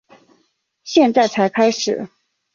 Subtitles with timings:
[0.83, 2.09] 现在才开始